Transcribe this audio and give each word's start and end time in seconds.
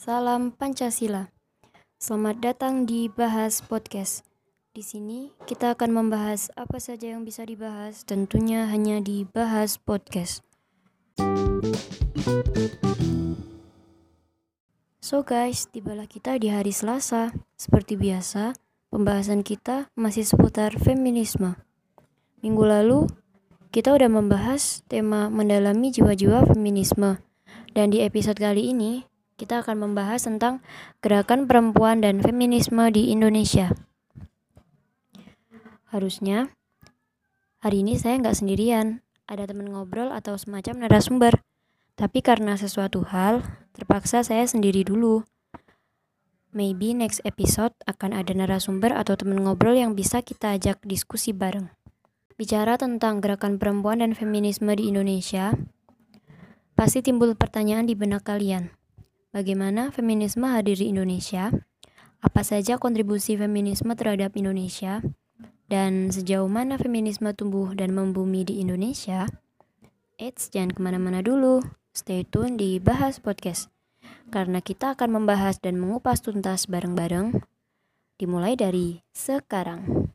Salam 0.00 0.48
Pancasila. 0.56 1.28
Selamat 2.00 2.40
datang 2.40 2.88
di 2.88 3.12
Bahas 3.12 3.60
Podcast. 3.60 4.24
Di 4.72 4.80
sini 4.80 5.28
kita 5.44 5.76
akan 5.76 5.92
membahas 5.92 6.48
apa 6.56 6.80
saja 6.80 7.12
yang 7.12 7.28
bisa 7.28 7.44
dibahas, 7.44 8.08
tentunya 8.08 8.64
hanya 8.64 9.04
di 9.04 9.28
Bahas 9.28 9.76
Podcast. 9.76 10.40
So 15.04 15.20
guys, 15.20 15.68
tibalah 15.68 16.08
kita 16.08 16.40
di 16.40 16.48
hari 16.48 16.72
Selasa. 16.72 17.36
Seperti 17.60 18.00
biasa, 18.00 18.56
pembahasan 18.88 19.44
kita 19.44 19.92
masih 20.00 20.24
seputar 20.24 20.80
feminisme. 20.80 21.60
Minggu 22.40 22.64
lalu, 22.64 23.04
kita 23.68 23.92
udah 23.92 24.08
membahas 24.08 24.80
tema 24.88 25.28
mendalami 25.28 25.92
jiwa-jiwa 25.92 26.48
feminisme. 26.48 27.20
Dan 27.76 27.92
di 27.92 28.00
episode 28.00 28.40
kali 28.40 28.72
ini, 28.72 29.09
kita 29.40 29.64
akan 29.64 29.88
membahas 29.88 30.28
tentang 30.28 30.60
gerakan 31.00 31.48
perempuan 31.48 32.04
dan 32.04 32.20
feminisme 32.20 32.84
di 32.92 33.08
Indonesia. 33.08 33.72
Harusnya, 35.88 36.52
hari 37.64 37.80
ini 37.80 37.96
saya 37.96 38.20
nggak 38.20 38.36
sendirian, 38.36 39.00
ada 39.24 39.48
teman 39.48 39.72
ngobrol 39.72 40.12
atau 40.12 40.36
semacam 40.36 40.84
narasumber. 40.84 41.40
Tapi 41.96 42.20
karena 42.20 42.60
sesuatu 42.60 43.00
hal, 43.08 43.40
terpaksa 43.72 44.20
saya 44.20 44.44
sendiri 44.44 44.84
dulu. 44.84 45.24
Maybe 46.52 46.92
next 46.92 47.24
episode 47.24 47.72
akan 47.88 48.12
ada 48.12 48.36
narasumber 48.36 48.92
atau 48.92 49.16
teman 49.16 49.40
ngobrol 49.40 49.72
yang 49.72 49.96
bisa 49.96 50.20
kita 50.20 50.52
ajak 50.52 50.84
diskusi 50.84 51.32
bareng. 51.32 51.72
Bicara 52.36 52.76
tentang 52.76 53.24
gerakan 53.24 53.56
perempuan 53.56 54.04
dan 54.04 54.12
feminisme 54.16 54.72
di 54.72 54.88
Indonesia, 54.88 55.56
Pasti 56.80 57.04
timbul 57.04 57.36
pertanyaan 57.36 57.84
di 57.84 57.92
benak 57.92 58.24
kalian. 58.24 58.72
Bagaimana 59.30 59.94
feminisme 59.94 60.42
hadir 60.42 60.74
di 60.82 60.90
Indonesia? 60.90 61.54
Apa 62.18 62.42
saja 62.42 62.82
kontribusi 62.82 63.38
feminisme 63.38 63.94
terhadap 63.94 64.34
Indonesia? 64.34 65.06
Dan 65.70 66.10
sejauh 66.10 66.50
mana 66.50 66.74
feminisme 66.74 67.30
tumbuh 67.30 67.70
dan 67.78 67.94
membumi 67.94 68.42
di 68.42 68.58
Indonesia? 68.58 69.30
Eits, 70.18 70.50
jangan 70.50 70.74
ke 70.74 70.82
mana-mana 70.82 71.22
dulu. 71.22 71.62
Stay 71.94 72.26
tune 72.26 72.58
di 72.58 72.82
Bahas 72.82 73.22
Podcast. 73.22 73.70
Karena 74.34 74.58
kita 74.58 74.98
akan 74.98 75.22
membahas 75.22 75.62
dan 75.62 75.78
mengupas 75.78 76.26
tuntas 76.26 76.66
bareng-bareng. 76.66 77.38
Dimulai 78.18 78.58
dari 78.58 78.98
sekarang. 79.14 80.09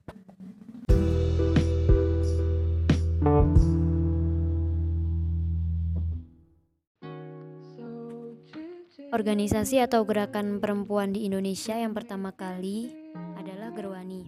Organisasi 9.15 9.79
atau 9.79 10.03
gerakan 10.03 10.59
perempuan 10.59 11.15
di 11.15 11.23
Indonesia 11.23 11.71
yang 11.71 11.95
pertama 11.95 12.35
kali 12.35 12.91
adalah 13.39 13.71
Gerwani. 13.71 14.27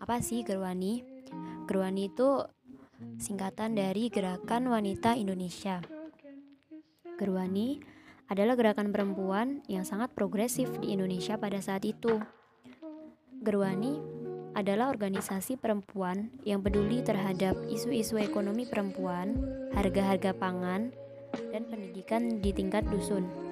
Apa 0.00 0.24
sih 0.24 0.40
Gerwani? 0.40 1.04
Gerwani 1.68 2.08
itu 2.08 2.40
singkatan 3.20 3.76
dari 3.76 4.08
Gerakan 4.08 4.72
Wanita 4.72 5.12
Indonesia. 5.12 5.84
Gerwani 7.20 7.84
adalah 8.32 8.56
gerakan 8.56 8.96
perempuan 8.96 9.60
yang 9.68 9.84
sangat 9.84 10.16
progresif 10.16 10.72
di 10.80 10.96
Indonesia 10.96 11.36
pada 11.36 11.60
saat 11.60 11.84
itu. 11.84 12.16
Gerwani 13.44 14.00
adalah 14.56 14.88
organisasi 14.88 15.60
perempuan 15.60 16.32
yang 16.48 16.64
peduli 16.64 17.04
terhadap 17.04 17.60
isu-isu 17.68 18.16
ekonomi 18.16 18.64
perempuan, 18.64 19.36
harga-harga 19.76 20.32
pangan, 20.32 20.96
dan 21.52 21.68
pendidikan 21.68 22.40
di 22.40 22.56
tingkat 22.56 22.88
dusun 22.88 23.43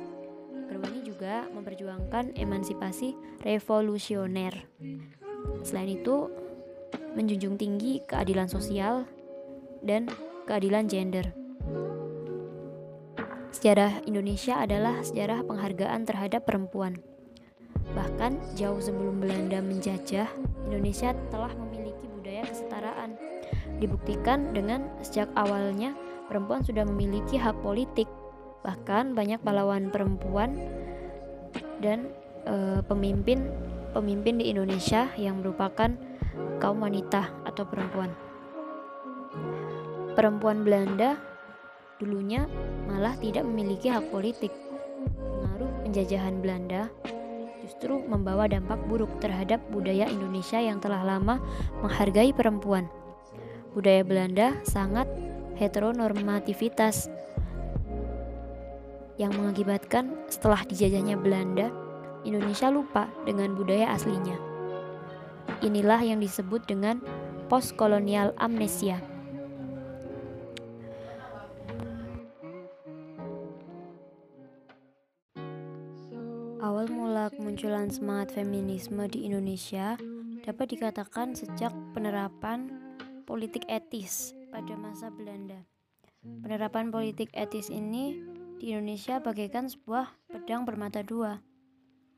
juga 1.23 1.47
memperjuangkan 1.55 2.35
emansipasi 2.35 3.15
revolusioner. 3.47 4.67
Selain 5.63 5.87
itu, 5.95 6.27
menjunjung 7.15 7.55
tinggi 7.55 8.03
keadilan 8.11 8.51
sosial 8.51 9.07
dan 9.87 10.11
keadilan 10.51 10.91
gender. 10.91 11.31
Sejarah 13.55 14.03
Indonesia 14.11 14.59
adalah 14.59 14.99
sejarah 15.07 15.47
penghargaan 15.47 16.03
terhadap 16.03 16.43
perempuan. 16.43 16.99
Bahkan 17.95 18.59
jauh 18.59 18.83
sebelum 18.83 19.23
Belanda 19.23 19.63
menjajah, 19.63 20.27
Indonesia 20.67 21.15
telah 21.31 21.55
memiliki 21.55 22.11
budaya 22.19 22.43
kesetaraan. 22.51 23.15
Dibuktikan 23.79 24.51
dengan 24.51 24.91
sejak 25.07 25.31
awalnya 25.39 25.95
perempuan 26.27 26.67
sudah 26.67 26.83
memiliki 26.83 27.39
hak 27.39 27.55
politik. 27.63 28.11
Bahkan 28.63 29.19
banyak 29.19 29.43
pahlawan 29.43 29.91
perempuan 29.91 30.55
dan 31.83 32.11
uh, 32.47 32.81
pemimpin 32.87 33.51
pemimpin 33.93 34.41
di 34.41 34.49
Indonesia 34.49 35.13
yang 35.21 35.45
merupakan 35.45 35.93
kaum 36.63 36.81
wanita 36.81 37.29
atau 37.45 37.67
perempuan. 37.69 38.11
Perempuan 40.13 40.65
Belanda 40.65 41.19
dulunya 42.01 42.49
malah 42.89 43.15
tidak 43.21 43.45
memiliki 43.45 43.93
hak 43.93 44.09
politik. 44.09 44.53
Pengaruh 45.19 45.71
penjajahan 45.85 46.41
Belanda 46.41 46.89
justru 47.63 48.03
membawa 48.05 48.51
dampak 48.51 48.81
buruk 48.91 49.23
terhadap 49.23 49.63
budaya 49.71 50.11
Indonesia 50.11 50.59
yang 50.59 50.83
telah 50.83 51.07
lama 51.07 51.39
menghargai 51.81 52.35
perempuan. 52.35 52.91
Budaya 53.73 54.05
Belanda 54.05 54.59
sangat 54.67 55.09
heteronormativitas 55.57 57.09
yang 59.21 59.33
mengakibatkan 59.37 60.17
setelah 60.29 60.65
dijajahnya 60.65 61.21
Belanda, 61.21 61.69
Indonesia 62.23 62.71
lupa 62.71 63.11
dengan 63.27 63.53
budaya 63.59 63.93
aslinya. 63.93 64.39
Inilah 65.63 66.01
yang 66.03 66.19
disebut 66.23 66.65
dengan 66.67 67.03
postkolonial 67.51 68.33
amnesia. 68.39 69.03
Awal 76.63 76.87
mula 76.95 77.27
kemunculan 77.35 77.91
semangat 77.91 78.39
feminisme 78.39 79.03
di 79.11 79.27
Indonesia 79.27 79.99
dapat 80.47 80.79
dikatakan 80.79 81.35
sejak 81.35 81.75
penerapan 81.91 82.71
politik 83.27 83.67
etis 83.67 84.31
pada 84.51 84.75
masa 84.79 85.11
Belanda. 85.11 85.59
Penerapan 86.23 86.95
politik 86.95 87.35
etis 87.35 87.67
ini 87.67 88.32
di 88.59 88.75
Indonesia 88.75 89.23
bagaikan 89.23 89.71
sebuah 89.71 90.11
pedang 90.29 90.67
bermata 90.67 91.01
dua. 91.05 91.39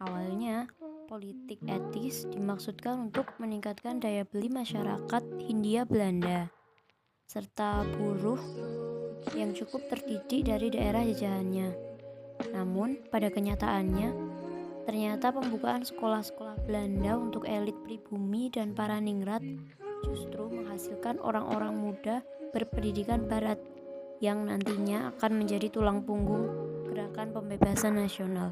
Awalnya, 0.02 0.66
politik 1.06 1.60
etis 1.68 2.26
dimaksudkan 2.32 3.10
untuk 3.12 3.30
meningkatkan 3.38 4.00
daya 4.00 4.24
beli 4.24 4.50
masyarakat 4.50 5.22
Hindia 5.44 5.84
Belanda 5.84 6.50
serta 7.24 7.82
buruh 7.96 8.40
yang 9.32 9.56
cukup 9.56 9.88
terdidik 9.88 10.46
dari 10.46 10.68
daerah 10.68 11.02
jajahannya. 11.02 11.72
Namun, 12.52 13.00
pada 13.08 13.32
kenyataannya, 13.32 14.12
ternyata 14.84 15.32
pembukaan 15.32 15.82
sekolah-sekolah 15.82 16.68
Belanda 16.68 17.16
untuk 17.16 17.48
elit 17.48 17.74
pribumi 17.82 18.52
dan 18.52 18.76
para 18.76 19.00
ningrat 19.00 19.40
justru 20.04 20.52
menghasilkan 20.52 21.16
orang-orang 21.24 21.72
muda 21.74 22.20
berpendidikan 22.52 23.24
barat 23.24 23.56
yang 24.24 24.48
nantinya 24.48 25.12
akan 25.12 25.44
menjadi 25.44 25.68
tulang 25.68 26.00
punggung 26.00 26.48
gerakan 26.88 27.36
pembebasan 27.36 28.00
nasional. 28.00 28.48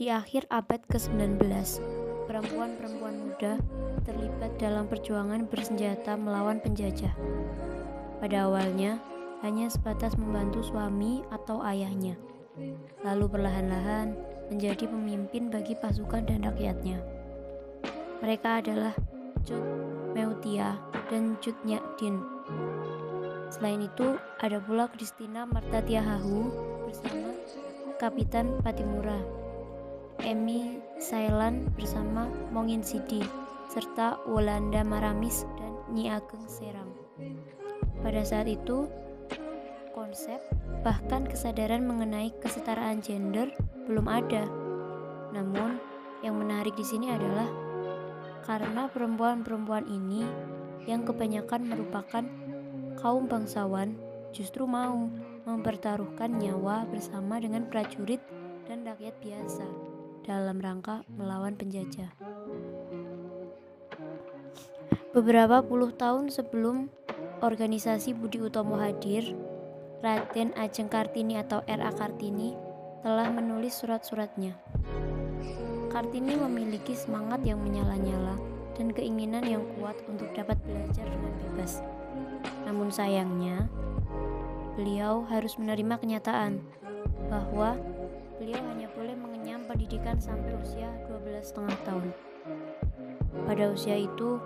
Di 0.00 0.08
akhir 0.08 0.48
abad 0.48 0.80
ke-19, 0.88 1.44
perempuan-perempuan 2.24 3.20
muda 3.20 3.60
terlibat 4.08 4.56
dalam 4.56 4.88
perjuangan 4.88 5.44
bersenjata 5.44 6.16
melawan 6.16 6.56
penjajah. 6.64 7.12
Pada 8.16 8.48
awalnya, 8.48 8.96
hanya 9.44 9.68
sebatas 9.68 10.16
membantu 10.16 10.64
suami 10.64 11.20
atau 11.28 11.60
ayahnya, 11.60 12.16
lalu 13.04 13.28
perlahan-lahan 13.28 14.16
menjadi 14.48 14.88
pemimpin 14.88 15.52
bagi 15.52 15.76
pasukan 15.76 16.24
dan 16.24 16.48
rakyatnya. 16.48 17.04
Mereka 18.24 18.64
adalah 18.64 18.96
Cut 19.44 19.64
Meutia 20.16 20.80
dan 21.12 21.36
Cut 21.44 21.56
Nyadin 21.64 22.39
Selain 23.50 23.82
itu, 23.82 24.16
ada 24.40 24.62
pula 24.62 24.86
Christina 24.88 25.44
Marta 25.44 25.82
Tiahahu 25.82 26.48
bersama 26.86 27.34
Kapitan 28.00 28.62
Patimura, 28.64 29.20
Emi 30.24 30.80
Sailan 30.96 31.68
bersama 31.76 32.30
Mongin 32.54 32.80
Sidi, 32.80 33.20
serta 33.68 34.22
Wolanda 34.24 34.80
Maramis 34.86 35.44
dan 35.60 35.72
Nyi 35.92 36.08
Ageng 36.08 36.46
Seram. 36.48 36.88
Pada 38.00 38.24
saat 38.24 38.48
itu, 38.48 38.88
konsep 39.92 40.40
bahkan 40.80 41.28
kesadaran 41.28 41.84
mengenai 41.84 42.32
kesetaraan 42.40 43.04
gender 43.04 43.52
belum 43.84 44.08
ada. 44.08 44.48
Namun, 45.36 45.76
yang 46.24 46.40
menarik 46.40 46.72
di 46.78 46.86
sini 46.86 47.12
adalah 47.12 47.48
karena 48.48 48.88
perempuan-perempuan 48.88 49.84
ini 49.84 50.24
yang 50.88 51.04
kebanyakan 51.04 51.68
merupakan 51.68 52.24
kaum 52.98 53.30
bangsawan 53.30 53.94
justru 54.30 54.66
mau 54.66 55.10
mempertaruhkan 55.46 56.30
nyawa 56.30 56.86
bersama 56.90 57.38
dengan 57.42 57.66
prajurit 57.66 58.22
dan 58.66 58.86
rakyat 58.86 59.14
biasa 59.18 59.66
dalam 60.22 60.62
rangka 60.62 61.02
melawan 61.10 61.58
penjajah. 61.58 62.10
Beberapa 65.10 65.58
puluh 65.66 65.90
tahun 65.90 66.30
sebelum 66.30 66.86
organisasi 67.42 68.14
Budi 68.14 68.38
Utomo 68.38 68.78
hadir, 68.78 69.34
Raden 69.98 70.54
Ajeng 70.54 70.86
Kartini 70.86 71.34
atau 71.34 71.66
R.A. 71.66 71.90
Kartini 71.90 72.54
telah 73.02 73.26
menulis 73.26 73.74
surat-suratnya. 73.74 74.54
Kartini 75.90 76.38
memiliki 76.38 76.94
semangat 76.94 77.42
yang 77.42 77.58
menyala-nyala 77.58 78.49
dan 78.80 78.96
keinginan 78.96 79.44
yang 79.44 79.60
kuat 79.76 80.00
untuk 80.08 80.32
dapat 80.32 80.56
belajar 80.64 81.04
dengan 81.04 81.36
bebas. 81.36 81.84
Namun 82.64 82.88
sayangnya, 82.88 83.68
beliau 84.72 85.28
harus 85.28 85.60
menerima 85.60 86.00
kenyataan 86.00 86.64
bahwa 87.28 87.76
beliau 88.40 88.56
hanya 88.72 88.88
boleh 88.96 89.12
mengenyam 89.20 89.60
pendidikan 89.68 90.16
sampai 90.16 90.56
usia 90.64 90.88
12 91.12 91.44
setengah 91.44 91.76
tahun. 91.84 92.08
Pada 93.44 93.68
usia 93.68 94.00
itu, 94.00 94.40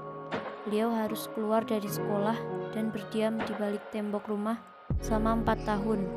beliau 0.66 0.90
harus 0.90 1.30
keluar 1.30 1.62
dari 1.62 1.86
sekolah 1.86 2.34
dan 2.74 2.90
berdiam 2.90 3.38
di 3.38 3.54
balik 3.54 3.86
tembok 3.94 4.26
rumah 4.26 4.58
selama 4.98 5.46
empat 5.46 5.62
tahun 5.62 6.10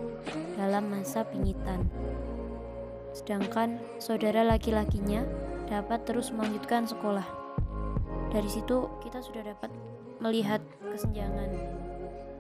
dalam 0.58 0.90
masa 0.90 1.22
pingitan. 1.22 1.86
Sedangkan 3.14 3.78
saudara 4.02 4.42
laki-lakinya 4.42 5.22
dapat 5.70 6.02
terus 6.10 6.34
melanjutkan 6.34 6.90
sekolah. 6.90 7.47
Dari 8.28 8.50
situ 8.52 8.88
kita 9.04 9.24
sudah 9.24 9.44
dapat 9.44 9.72
melihat 10.20 10.60
kesenjangan 10.84 11.50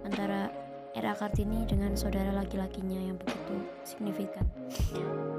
antara 0.03 0.51
era 0.97 1.13
Kartini 1.13 1.63
dengan 1.69 1.93
saudara 1.93 2.33
laki-lakinya 2.33 2.97
yang 2.97 3.17
begitu 3.21 3.55
signifikan. 3.85 4.45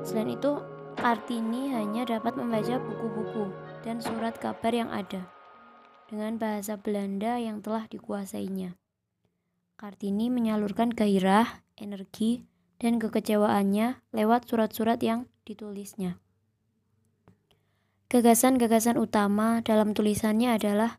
Selain 0.07 0.31
itu, 0.31 0.63
Kartini 0.99 1.75
hanya 1.75 2.07
dapat 2.07 2.35
membaca 2.39 2.79
buku-buku 2.79 3.55
dan 3.83 4.03
surat 4.03 4.35
kabar 4.39 4.75
yang 4.75 4.91
ada 4.91 5.27
dengan 6.09 6.41
bahasa 6.41 6.75
Belanda 6.81 7.37
yang 7.37 7.61
telah 7.61 7.85
dikuasainya. 7.87 8.75
Kartini 9.79 10.27
menyalurkan 10.27 10.91
gairah, 10.91 11.63
energi, 11.79 12.43
dan 12.83 12.99
kekecewaannya 12.99 14.03
lewat 14.11 14.51
surat-surat 14.51 14.99
yang 15.03 15.31
ditulisnya. 15.47 16.19
Gagasan-gagasan 18.09 18.97
utama 18.97 19.61
dalam 19.61 19.93
tulisannya 19.93 20.57
adalah 20.57 20.97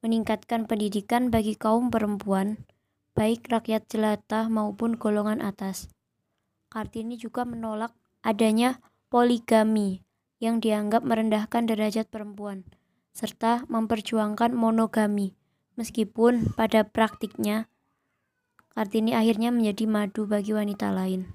meningkatkan 0.00 0.64
pendidikan 0.64 1.28
bagi 1.28 1.52
kaum 1.52 1.92
perempuan, 1.92 2.64
baik 3.12 3.44
rakyat 3.52 3.84
jelata 3.92 4.48
maupun 4.48 4.96
golongan 4.96 5.44
atas. 5.44 5.92
Kartini 6.72 7.20
juga 7.20 7.44
menolak 7.44 7.92
adanya 8.24 8.80
poligami 9.12 10.00
yang 10.40 10.64
dianggap 10.64 11.04
merendahkan 11.04 11.68
derajat 11.68 12.08
perempuan 12.08 12.64
serta 13.12 13.68
memperjuangkan 13.68 14.56
monogami. 14.56 15.36
Meskipun 15.76 16.56
pada 16.56 16.88
praktiknya 16.88 17.68
Kartini 18.72 19.12
akhirnya 19.12 19.52
menjadi 19.52 19.84
madu 19.84 20.24
bagi 20.24 20.56
wanita 20.56 20.88
lain. 20.88 21.28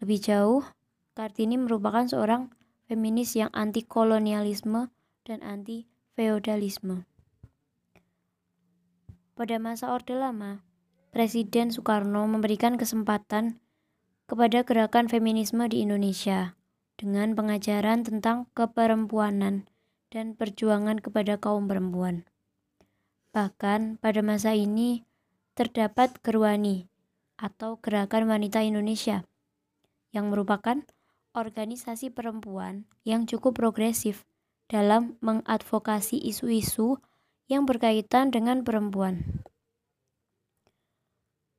Lebih 0.00 0.24
jauh, 0.24 0.64
Kartini 1.12 1.60
merupakan 1.60 2.08
seorang 2.08 2.48
feminis 2.86 3.34
yang 3.38 3.50
anti 3.54 3.86
kolonialisme 3.86 4.90
dan 5.22 5.38
anti 5.42 5.86
feodalisme. 6.14 7.06
Pada 9.32 9.56
masa 9.56 9.90
Orde 9.90 10.14
Lama, 10.14 10.62
Presiden 11.12 11.68
Soekarno 11.72 12.24
memberikan 12.24 12.80
kesempatan 12.80 13.60
kepada 14.30 14.64
gerakan 14.64 15.12
feminisme 15.12 15.64
di 15.68 15.84
Indonesia 15.84 16.56
dengan 16.96 17.36
pengajaran 17.36 18.06
tentang 18.06 18.48
keperempuanan 18.56 19.68
dan 20.12 20.36
perjuangan 20.36 21.00
kepada 21.00 21.40
kaum 21.40 21.68
perempuan. 21.68 22.28
Bahkan 23.32 24.00
pada 24.00 24.20
masa 24.20 24.52
ini 24.52 25.08
terdapat 25.56 26.20
Gerwani 26.20 26.88
atau 27.40 27.80
Gerakan 27.80 28.28
Wanita 28.28 28.60
Indonesia 28.60 29.24
yang 30.12 30.28
merupakan 30.28 30.84
organisasi 31.32 32.12
perempuan 32.12 32.84
yang 33.08 33.24
cukup 33.24 33.56
progresif 33.56 34.28
dalam 34.68 35.16
mengadvokasi 35.20 36.20
isu-isu 36.20 37.00
yang 37.48 37.68
berkaitan 37.68 38.32
dengan 38.32 38.64
perempuan. 38.64 39.44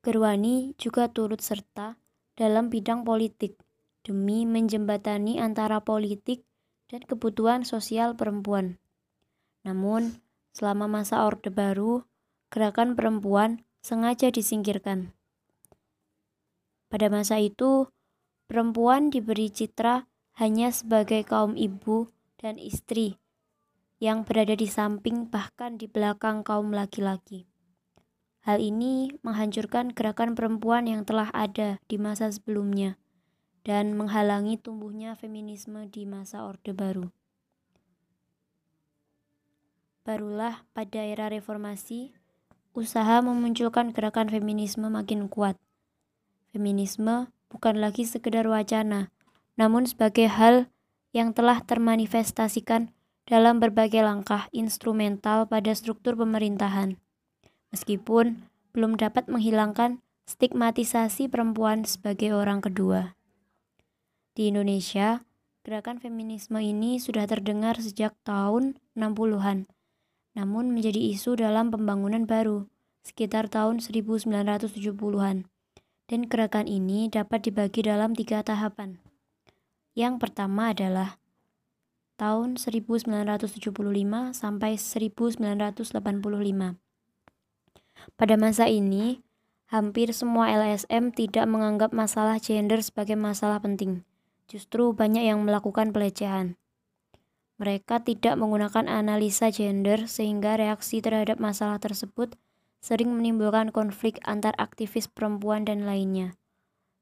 Gerwani 0.04 0.75
juga 0.81 1.08
turut 1.08 1.40
serta 1.40 1.96
dalam 2.36 2.68
bidang 2.74 3.06
politik 3.06 3.56
demi 4.04 4.44
menjembatani 4.44 5.40
antara 5.40 5.80
politik 5.80 6.44
dan 6.92 7.06
kebutuhan 7.06 7.64
sosial 7.64 8.18
perempuan. 8.18 8.81
Namun, 9.64 10.20
selama 10.52 10.92
masa 10.92 11.24
Orde 11.24 11.48
Baru, 11.48 12.04
gerakan 12.52 13.00
perempuan 13.00 13.64
sengaja 13.80 14.28
disingkirkan. 14.28 15.16
Pada 16.92 17.08
masa 17.08 17.40
itu, 17.40 17.90
perempuan 18.54 19.10
diberi 19.10 19.50
citra 19.50 20.06
hanya 20.38 20.70
sebagai 20.70 21.26
kaum 21.26 21.58
ibu 21.58 22.14
dan 22.38 22.62
istri 22.62 23.18
yang 23.98 24.22
berada 24.22 24.54
di 24.54 24.70
samping 24.70 25.26
bahkan 25.26 25.74
di 25.82 25.90
belakang 25.90 26.46
kaum 26.46 26.70
laki-laki. 26.70 27.50
Hal 28.46 28.62
ini 28.62 29.10
menghancurkan 29.26 29.90
gerakan 29.98 30.38
perempuan 30.38 30.86
yang 30.86 31.02
telah 31.02 31.34
ada 31.34 31.82
di 31.90 31.98
masa 31.98 32.30
sebelumnya 32.30 33.02
dan 33.66 33.98
menghalangi 33.98 34.62
tumbuhnya 34.62 35.18
feminisme 35.18 35.90
di 35.90 36.06
masa 36.06 36.46
Orde 36.46 36.78
Baru. 36.78 37.10
Barulah 40.06 40.62
pada 40.78 41.02
era 41.02 41.26
reformasi, 41.26 42.14
usaha 42.78 43.18
memunculkan 43.26 43.98
gerakan 43.98 44.30
feminisme 44.30 44.86
makin 44.94 45.26
kuat. 45.26 45.58
Feminisme 46.54 47.34
bukan 47.54 47.78
lagi 47.78 48.04
sekedar 48.10 48.50
wacana, 48.50 49.14
namun 49.56 49.86
sebagai 49.86 50.26
hal 50.26 50.74
yang 51.14 51.32
telah 51.32 51.62
termanifestasikan 51.62 52.90
dalam 53.30 53.62
berbagai 53.62 54.02
langkah 54.02 54.50
instrumental 54.52 55.46
pada 55.46 55.72
struktur 55.78 56.18
pemerintahan. 56.18 56.98
Meskipun 57.70 58.50
belum 58.74 58.98
dapat 58.98 59.30
menghilangkan 59.30 60.02
stigmatisasi 60.26 61.30
perempuan 61.30 61.86
sebagai 61.86 62.34
orang 62.34 62.60
kedua. 62.60 63.14
Di 64.34 64.50
Indonesia, 64.50 65.22
gerakan 65.62 66.01
feminisme 66.01 66.58
ini 66.58 66.98
sudah 66.98 67.30
terdengar 67.30 67.77
sejak 67.77 68.18
tahun 68.25 68.82
60-an, 68.98 69.70
namun 70.34 70.74
menjadi 70.74 71.00
isu 71.13 71.38
dalam 71.38 71.70
pembangunan 71.70 72.25
baru 72.25 72.66
sekitar 73.06 73.51
tahun 73.51 73.84
1970-an. 73.84 75.52
Dan 76.07 76.27
gerakan 76.27 76.67
ini 76.67 77.07
dapat 77.07 77.48
dibagi 77.48 77.83
dalam 77.83 78.15
tiga 78.15 78.43
tahapan. 78.43 79.00
Yang 79.95 80.19
pertama 80.19 80.75
adalah 80.75 81.15
tahun 82.19 82.60
1975 82.60 83.72
sampai 84.36 84.75
1985. 84.77 86.75
Pada 88.19 88.36
masa 88.36 88.67
ini, 88.67 89.24
hampir 89.72 90.12
semua 90.12 90.51
LSM 90.51 91.15
tidak 91.15 91.48
menganggap 91.48 91.95
masalah 91.95 92.36
gender 92.41 92.83
sebagai 92.83 93.15
masalah 93.15 93.63
penting 93.63 94.03
justru 94.48 94.93
banyak 94.93 95.25
yang 95.25 95.41
melakukan 95.43 95.89
pelecehan. 95.89 96.60
Mereka 97.62 98.03
tidak 98.03 98.36
menggunakan 98.36 98.89
analisa 98.89 99.53
gender 99.53 100.10
sehingga 100.10 100.57
reaksi 100.57 101.00
terhadap 101.00 101.39
masalah 101.39 101.79
tersebut 101.79 102.36
sering 102.84 103.16
menimbulkan 103.16 103.72
konflik 103.72 104.20
antar 104.28 104.52
aktivis 104.60 105.08
perempuan 105.08 105.63
dan 105.63 105.88
lainnya. 105.88 106.36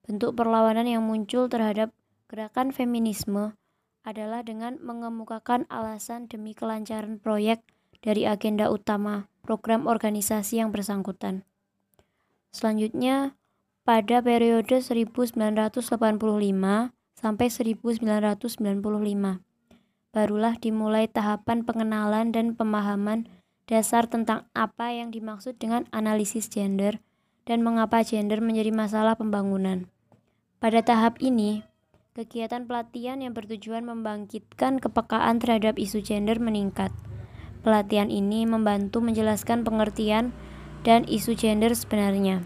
Bentuk 0.06 0.38
perlawanan 0.38 0.86
yang 0.86 1.02
muncul 1.02 1.50
terhadap 1.50 1.90
gerakan 2.30 2.70
feminisme 2.70 3.58
adalah 4.06 4.46
dengan 4.46 4.78
mengemukakan 4.78 5.66
alasan 5.74 6.30
demi 6.30 6.54
kelancaran 6.54 7.18
proyek 7.18 7.66
dari 8.06 8.30
agenda 8.30 8.70
utama 8.70 9.26
program 9.42 9.90
organisasi 9.90 10.62
yang 10.62 10.70
bersangkutan. 10.70 11.42
Selanjutnya, 12.54 13.34
pada 13.82 14.22
periode 14.22 14.78
1985 14.86 15.82
sampai 17.18 17.48
1995. 17.50 19.42
Barulah 20.12 20.54
dimulai 20.60 21.08
tahapan 21.08 21.64
pengenalan 21.64 22.36
dan 22.36 22.54
pemahaman 22.54 23.32
dasar 23.72 24.04
tentang 24.12 24.52
apa 24.52 24.92
yang 24.92 25.16
dimaksud 25.16 25.56
dengan 25.56 25.88
analisis 25.96 26.52
gender 26.52 27.00
dan 27.48 27.64
mengapa 27.64 28.04
gender 28.04 28.44
menjadi 28.44 28.76
masalah 28.76 29.16
pembangunan. 29.16 29.88
Pada 30.60 30.84
tahap 30.84 31.24
ini, 31.24 31.64
kegiatan 32.12 32.68
pelatihan 32.68 33.24
yang 33.24 33.32
bertujuan 33.32 33.88
membangkitkan 33.88 34.84
kepekaan 34.84 35.40
terhadap 35.40 35.80
isu 35.80 36.04
gender 36.04 36.36
meningkat. 36.44 36.92
Pelatihan 37.64 38.12
ini 38.12 38.44
membantu 38.44 39.00
menjelaskan 39.00 39.64
pengertian 39.64 40.36
dan 40.84 41.08
isu 41.08 41.40
gender 41.40 41.72
sebenarnya. 41.72 42.44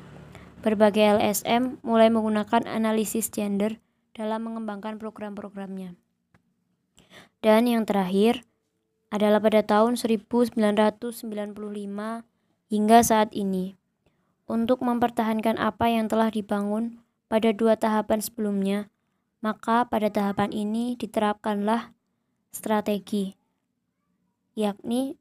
berbagai 0.65 1.21
LSM 1.21 1.77
mulai 1.85 2.09
menggunakan 2.09 2.65
analisis 2.65 3.29
gender 3.29 3.77
dalam 4.17 4.49
mengembangkan 4.49 4.97
program-programnya. 4.97 5.93
Dan 7.45 7.69
yang 7.69 7.85
terakhir 7.85 8.41
adalah 9.15 9.39
pada 9.39 9.63
tahun 9.63 9.95
1995 9.95 11.15
hingga 12.67 12.99
saat 12.99 13.31
ini. 13.31 13.79
Untuk 14.43 14.83
mempertahankan 14.83 15.55
apa 15.55 15.87
yang 15.87 16.11
telah 16.11 16.27
dibangun 16.27 16.99
pada 17.31 17.55
dua 17.55 17.79
tahapan 17.79 18.19
sebelumnya, 18.19 18.91
maka 19.39 19.87
pada 19.87 20.11
tahapan 20.11 20.51
ini 20.51 20.99
diterapkanlah 20.99 21.95
strategi, 22.51 23.39
yakni 24.53 25.15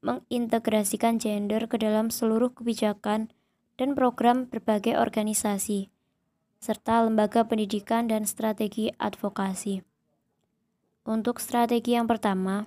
mengintegrasikan 0.00 1.20
gender 1.20 1.68
ke 1.68 1.76
dalam 1.76 2.08
seluruh 2.08 2.56
kebijakan 2.56 3.30
dan 3.76 3.92
program 3.92 4.48
berbagai 4.48 4.96
organisasi, 4.96 5.92
serta 6.58 7.04
lembaga 7.04 7.44
pendidikan 7.44 8.08
dan 8.08 8.24
strategi 8.24 8.90
advokasi. 8.96 9.84
Untuk 11.06 11.38
strategi 11.38 11.94
yang 11.94 12.10
pertama, 12.10 12.66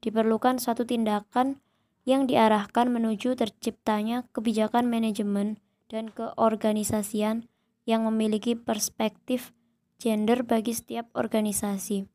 diperlukan 0.00 0.62
suatu 0.62 0.86
tindakan 0.86 1.60
yang 2.08 2.24
diarahkan 2.24 2.88
menuju 2.88 3.36
terciptanya 3.36 4.24
kebijakan 4.32 4.88
manajemen 4.88 5.60
dan 5.92 6.08
keorganisasian 6.08 7.48
yang 7.88 8.04
memiliki 8.04 8.56
perspektif 8.56 9.52
gender 10.00 10.44
bagi 10.44 10.72
setiap 10.72 11.08
organisasi. 11.12 12.08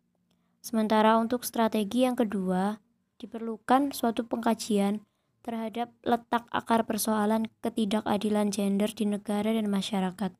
Sementara 0.64 1.20
untuk 1.20 1.44
strategi 1.44 2.08
yang 2.08 2.16
kedua, 2.16 2.80
diperlukan 3.20 3.92
suatu 3.92 4.24
pengkajian 4.24 5.04
terhadap 5.44 5.92
letak 6.08 6.48
akar 6.56 6.88
persoalan 6.88 7.52
ketidakadilan 7.60 8.48
gender 8.50 8.88
di 8.88 9.06
negara 9.06 9.52
dan 9.52 9.68
masyarakat. 9.68 10.32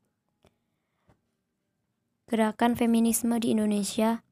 Gerakan 2.24 2.72
feminisme 2.72 3.36
di 3.36 3.52
Indonesia 3.52 4.24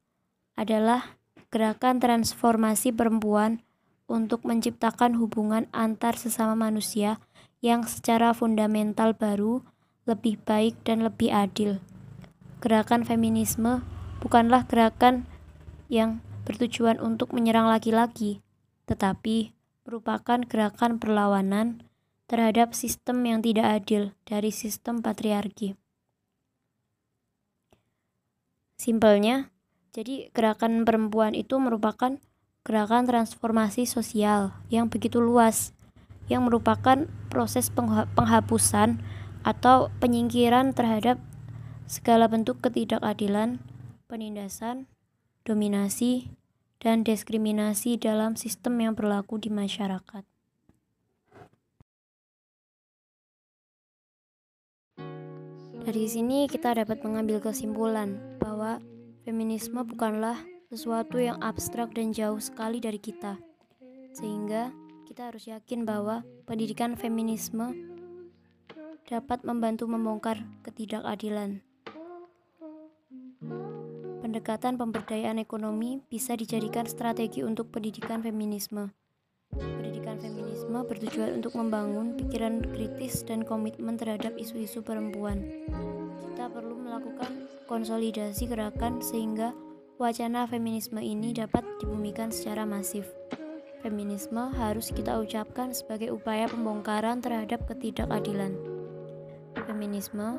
adalah 0.57 1.21
gerakan 1.53 2.01
transformasi 2.01 2.89
perempuan 2.97 3.61
untuk 4.09 4.41
menciptakan 4.41 5.13
hubungan 5.21 5.69
antar 5.69 6.17
sesama 6.17 6.57
manusia 6.57 7.21
yang 7.61 7.85
secara 7.85 8.33
fundamental 8.33 9.13
baru, 9.13 9.61
lebih 10.09 10.41
baik, 10.41 10.81
dan 10.81 11.05
lebih 11.05 11.29
adil. 11.29 11.77
Gerakan 12.57 13.05
feminisme 13.05 13.85
bukanlah 14.17 14.65
gerakan 14.65 15.29
yang 15.93 16.25
bertujuan 16.49 16.97
untuk 16.97 17.37
menyerang 17.37 17.69
laki-laki, 17.69 18.41
tetapi 18.89 19.53
merupakan 19.85 20.41
gerakan 20.41 20.97
perlawanan 20.97 21.85
terhadap 22.25 22.73
sistem 22.73 23.21
yang 23.29 23.45
tidak 23.45 23.69
adil 23.69 24.17
dari 24.25 24.49
sistem 24.49 25.05
patriarki. 25.05 25.77
Simpelnya, 28.73 29.52
jadi 29.93 30.33
gerakan 30.33 30.89
perempuan 30.89 31.37
itu 31.37 31.61
merupakan 31.61 32.17
gerakan 32.65 33.05
transformasi 33.05 33.85
sosial 33.85 34.57
yang 34.73 34.89
begitu 34.89 35.21
luas, 35.21 35.77
yang 36.25 36.49
merupakan 36.49 37.05
proses 37.29 37.69
penghapusan 38.17 39.05
atau 39.45 39.93
penyingkiran 40.01 40.73
terhadap 40.73 41.21
segala 41.85 42.25
bentuk 42.25 42.57
ketidakadilan, 42.65 43.61
penindasan, 44.09 44.89
dominasi, 45.45 46.33
dan 46.81 47.05
diskriminasi 47.05 48.01
dalam 48.01 48.33
sistem 48.33 48.81
yang 48.81 48.97
berlaku 48.97 49.37
di 49.37 49.53
masyarakat. 49.53 50.25
Dari 55.83 56.05
sini 56.07 56.47
kita 56.47 56.79
dapat 56.79 57.03
mengambil 57.03 57.43
kesimpulan 57.43 58.39
bahwa 58.39 58.79
feminisme 59.23 59.79
bukanlah 59.87 60.35
sesuatu 60.67 61.15
yang 61.15 61.39
abstrak 61.39 61.95
dan 61.95 62.11
jauh 62.11 62.39
sekali 62.43 62.83
dari 62.83 62.99
kita. 62.99 63.39
Sehingga 64.11 64.75
kita 65.07 65.31
harus 65.31 65.47
yakin 65.47 65.87
bahwa 65.87 66.27
pendidikan 66.43 66.99
feminisme 66.99 67.71
dapat 69.07 69.41
membantu 69.47 69.87
membongkar 69.87 70.43
ketidakadilan. 70.67 71.63
Pendekatan 74.23 74.79
pemberdayaan 74.79 75.37
ekonomi 75.39 76.01
bisa 76.09 76.33
dijadikan 76.33 76.87
strategi 76.87 77.45
untuk 77.45 77.69
pendidikan 77.69 78.23
feminisme. 78.23 78.91
Pendidikan 79.53 80.17
feminisme 80.17 80.79
bertujuan 80.83 81.37
untuk 81.37 81.53
membangun 81.53 82.17
pikiran 82.17 82.65
kritis 82.73 83.21
dan 83.21 83.45
komitmen 83.45 83.93
terhadap 83.93 84.33
isu-isu 84.39 84.81
perempuan. 84.81 85.45
Konsolidasi 87.73 88.45
gerakan 88.53 89.01
sehingga 89.01 89.49
wacana 89.97 90.45
feminisme 90.45 91.01
ini 91.01 91.33
dapat 91.33 91.65
dibumikan 91.81 92.29
secara 92.29 92.69
masif. 92.69 93.09
Feminisme 93.81 94.53
harus 94.53 94.93
kita 94.93 95.17
ucapkan 95.17 95.73
sebagai 95.73 96.13
upaya 96.13 96.45
pembongkaran 96.45 97.17
terhadap 97.25 97.65
ketidakadilan. 97.65 98.53
Feminisme 99.65 100.37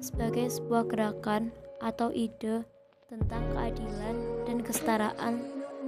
sebagai 0.00 0.48
sebuah 0.48 0.88
gerakan 0.88 1.52
atau 1.84 2.08
ide 2.16 2.64
tentang 3.12 3.44
keadilan 3.52 4.16
dan 4.48 4.64
kesetaraan 4.64 5.34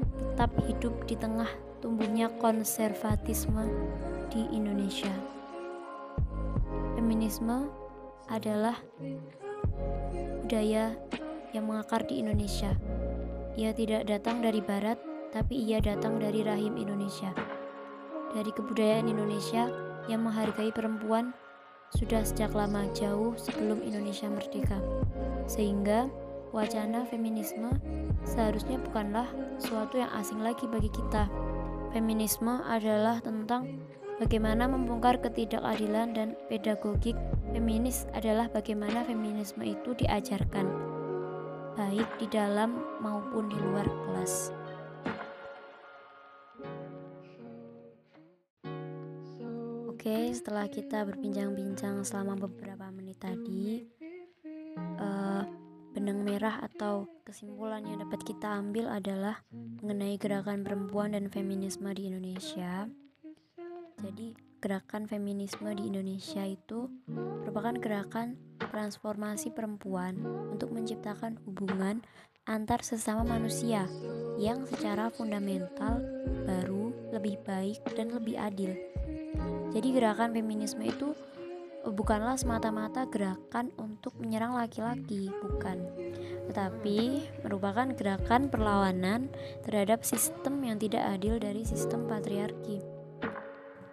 tetap 0.05 0.53
hidup 0.69 0.93
di 1.09 1.17
tengah 1.17 1.49
tumbuhnya 1.81 2.29
konservatisme 2.37 3.65
di 4.29 4.45
Indonesia. 4.53 5.17
Feminisme 7.01 7.73
adalah 8.29 8.77
budaya 10.43 10.93
yang 11.57 11.69
mengakar 11.69 12.05
di 12.05 12.21
Indonesia. 12.21 12.77
Ia 13.57 13.73
tidak 13.77 14.09
datang 14.09 14.41
dari 14.41 14.61
barat, 14.65 14.97
tapi 15.33 15.57
ia 15.57 15.81
datang 15.81 16.21
dari 16.21 16.45
rahim 16.45 16.77
Indonesia. 16.77 17.33
Dari 18.33 18.49
kebudayaan 18.53 19.09
Indonesia 19.09 19.69
yang 20.09 20.25
menghargai 20.25 20.73
perempuan 20.73 21.37
sudah 21.93 22.25
sejak 22.25 22.57
lama 22.57 22.89
jauh 22.97 23.37
sebelum 23.37 23.85
Indonesia 23.85 24.29
merdeka. 24.33 24.81
Sehingga 25.45 26.09
wacana 26.53 27.05
feminisme 27.05 27.69
seharusnya 28.25 28.81
bukanlah 28.81 29.29
suatu 29.61 30.01
yang 30.01 30.13
asing 30.17 30.41
lagi 30.41 30.65
bagi 30.69 30.89
kita. 30.89 31.29
Feminisme 31.93 32.61
adalah 32.65 33.21
tentang 33.21 33.85
bagaimana 34.17 34.65
membongkar 34.65 35.21
ketidakadilan 35.21 36.17
dan 36.17 36.29
pedagogik 36.49 37.17
feminis 37.53 38.09
adalah 38.17 38.49
bagaimana 38.49 39.05
feminisme 39.05 39.61
itu 39.61 39.93
diajarkan, 40.01 40.65
baik 41.77 42.09
di 42.17 42.27
dalam 42.33 42.81
maupun 43.05 43.53
di 43.53 43.59
luar 43.61 43.85
kelas. 43.85 44.57
Oke, 49.93 50.35
setelah 50.35 50.67
kita 50.67 51.07
berbincang-bincang 51.07 52.03
selama 52.03 52.35
beberapa 52.35 52.91
menit 52.91 53.23
tadi, 53.23 53.87
uh, 54.99 55.47
benang 55.93 56.25
merah 56.25 56.59
atau 56.67 57.07
kesimpulan 57.23 57.85
yang 57.87 58.03
dapat 58.03 58.25
kita 58.27 58.49
ambil 58.49 58.91
adalah 58.91 59.45
mengenai 59.53 60.19
gerakan 60.19 60.65
perempuan 60.65 61.15
dan 61.15 61.29
feminisme 61.29 61.87
di 61.95 62.11
Indonesia. 62.11 62.89
Jadi, 64.03 64.35
gerakan 64.63 65.07
feminisme 65.07 65.71
di 65.75 65.91
Indonesia 65.91 66.43
itu 66.47 66.87
merupakan 67.53 67.85
gerakan 67.85 68.41
transformasi 68.73 69.53
perempuan 69.53 70.17
untuk 70.49 70.73
menciptakan 70.73 71.37
hubungan 71.45 72.01
antar 72.49 72.81
sesama 72.81 73.29
manusia 73.29 73.85
yang 74.41 74.65
secara 74.65 75.13
fundamental 75.13 76.01
baru, 76.49 77.13
lebih 77.13 77.37
baik, 77.45 77.85
dan 77.93 78.09
lebih 78.09 78.41
adil. 78.41 78.73
Jadi, 79.69 79.85
gerakan 79.93 80.33
feminisme 80.33 80.81
itu 80.81 81.13
bukanlah 81.85 82.41
semata-mata 82.41 83.05
gerakan 83.13 83.69
untuk 83.77 84.17
menyerang 84.17 84.57
laki-laki, 84.57 85.29
bukan, 85.45 85.85
tetapi 86.49 87.29
merupakan 87.45 87.93
gerakan 87.93 88.49
perlawanan 88.49 89.29
terhadap 89.61 90.09
sistem 90.09 90.57
yang 90.65 90.81
tidak 90.81 91.05
adil 91.05 91.37
dari 91.37 91.69
sistem 91.69 92.09
patriarki. 92.09 92.81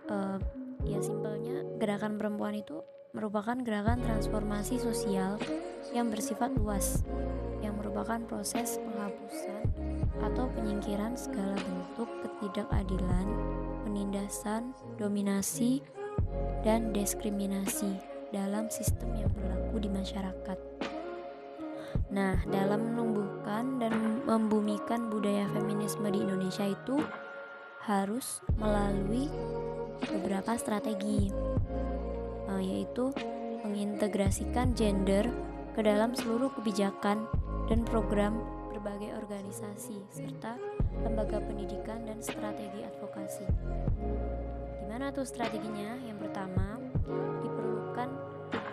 Uh, 0.07 0.39
ya 0.87 1.03
simpelnya 1.03 1.67
gerakan 1.75 2.15
perempuan 2.15 2.55
itu 2.55 2.79
merupakan 3.09 3.57
gerakan 3.65 4.05
transformasi 4.05 4.77
sosial 4.77 5.41
yang 5.89 6.13
bersifat 6.13 6.53
luas, 6.53 7.01
yang 7.65 7.73
merupakan 7.81 8.21
proses 8.29 8.77
penghapusan 8.77 9.65
atau 10.21 10.45
penyingkiran 10.53 11.17
segala 11.17 11.57
bentuk 11.57 12.09
ketidakadilan, 12.21 13.25
penindasan, 13.87 14.77
dominasi, 15.01 15.81
dan 16.61 16.93
diskriminasi 16.93 17.97
dalam 18.29 18.69
sistem 18.69 19.09
yang 19.17 19.31
berlaku 19.33 19.81
di 19.81 19.89
masyarakat. 19.89 20.59
Nah, 22.13 22.37
dalam 22.45 22.93
menumbuhkan 22.93 23.81
dan 23.81 24.21
membumikan 24.25 25.09
budaya 25.09 25.49
feminisme 25.49 26.05
di 26.13 26.21
Indonesia 26.21 26.69
itu 26.69 27.01
harus 27.89 28.45
melalui 28.61 29.25
beberapa 30.05 30.53
strategi, 30.61 31.33
yaitu 32.57 33.13
mengintegrasikan 33.61 34.73
gender 34.73 35.29
ke 35.77 35.85
dalam 35.85 36.17
seluruh 36.17 36.49
kebijakan 36.57 37.29
dan 37.69 37.85
program 37.85 38.41
berbagai 38.73 39.13
organisasi 39.21 40.01
serta 40.09 40.57
lembaga 41.05 41.37
pendidikan 41.43 42.01
dan 42.07 42.17
strategi 42.23 42.81
advokasi. 42.81 43.45
Gimana 44.81 45.13
tuh 45.13 45.27
strateginya? 45.27 45.99
Yang 46.01 46.25
pertama, 46.25 46.81
diperlukan 47.45 48.09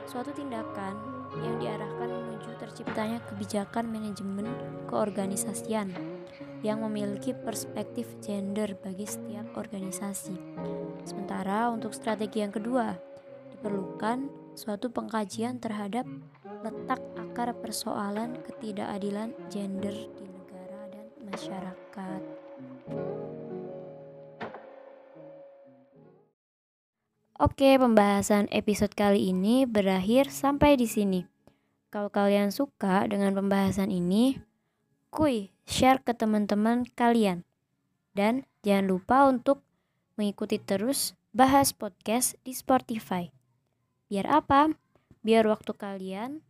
suatu 0.07 0.33
tindakan 0.33 0.95
yang 1.43 1.59
diarahkan 1.61 2.09
menuju 2.09 2.51
terciptanya 2.57 3.19
kebijakan 3.29 3.91
manajemen 3.91 4.49
keorganisasian 4.89 5.93
yang 6.65 6.81
memiliki 6.81 7.37
perspektif 7.37 8.09
gender 8.25 8.79
bagi 8.81 9.05
setiap 9.05 9.53
organisasi. 9.59 10.35
Sementara 11.05 11.69
untuk 11.69 11.93
strategi 11.93 12.41
yang 12.41 12.55
kedua, 12.55 12.97
diperlukan 13.57 14.29
suatu 14.53 14.93
pengkajian 14.93 15.57
terhadap 15.57 16.05
letak 16.61 17.01
akar 17.17 17.57
persoalan 17.57 18.37
ketidakadilan 18.45 19.33
gender 19.49 19.97
di 19.97 20.25
negara 20.29 20.81
dan 20.93 21.07
masyarakat. 21.25 22.23
Oke, 27.37 27.77
pembahasan 27.81 28.49
episode 28.53 28.93
kali 28.93 29.33
ini 29.33 29.65
berakhir 29.65 30.29
sampai 30.29 30.77
di 30.77 30.89
sini. 30.89 31.21
Kalau 31.89 32.13
kalian 32.13 32.53
suka 32.53 33.09
dengan 33.09 33.33
pembahasan 33.33 33.89
ini, 33.89 34.41
kuy, 35.09 35.53
share 35.65 36.01
ke 36.05 36.13
teman-teman 36.13 36.85
kalian. 36.97 37.45
Dan 38.17 38.49
jangan 38.65 38.89
lupa 38.89 39.29
untuk 39.29 39.61
mengikuti 40.17 40.57
terus 40.57 41.13
bahas 41.37 41.77
podcast 41.77 42.41
di 42.41 42.57
Spotify. 42.57 43.36
Biar 44.07 44.31
apa? 44.31 44.71
Biar 45.27 45.47
waktu 45.51 45.75
kalian 45.75 46.47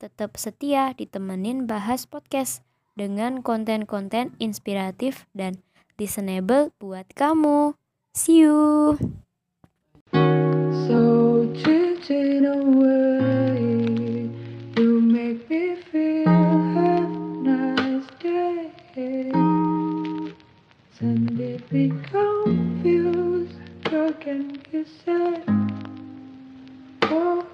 tetap 0.00 0.36
setia 0.40 0.96
ditemenin 0.96 1.68
bahas 1.68 2.08
podcast 2.08 2.64
dengan 2.96 3.44
konten-konten 3.44 4.32
inspiratif 4.40 5.28
dan 5.36 5.60
listenable 6.00 6.72
buat 6.80 7.04
kamu. 7.12 7.76
See 8.16 8.44
you! 8.44 8.96
So 10.88 11.44
you 14.76 15.00
make. 15.00 15.46
do 27.16 27.45